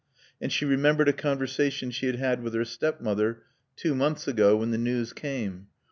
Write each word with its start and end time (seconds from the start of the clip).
And 0.41 0.51
she 0.51 0.65
remembered 0.65 1.07
a 1.09 1.13
conversation 1.13 1.91
she 1.91 2.07
had 2.07 2.15
had 2.15 2.41
with 2.41 2.55
her 2.55 2.65
stepmother 2.65 3.43
two 3.75 3.93
months 3.93 4.27
ago, 4.27 4.57
when 4.57 4.71
the 4.71 4.79
news 4.79 5.13
came. 5.13 5.67